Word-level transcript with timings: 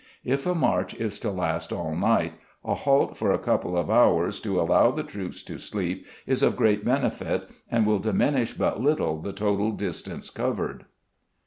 If 0.25 0.47
a 0.47 0.55
march 0.55 0.95
is 0.95 1.19
to 1.19 1.29
last 1.29 1.71
all 1.71 1.93
night, 1.95 2.33
a 2.65 2.73
halt 2.73 3.15
for 3.15 3.31
a 3.31 3.37
couple 3.37 3.77
of 3.77 3.91
hours, 3.91 4.39
to 4.39 4.59
allow 4.59 4.89
the 4.89 5.03
troops 5.03 5.43
to 5.43 5.59
sleep, 5.59 6.07
is 6.25 6.41
of 6.41 6.55
great 6.57 6.83
benefit, 6.83 7.47
and 7.69 7.85
will 7.85 7.99
diminish 7.99 8.53
but 8.55 8.81
little 8.81 9.21
the 9.21 9.31
total 9.31 9.69
distance 9.69 10.31
covered. 10.31 10.85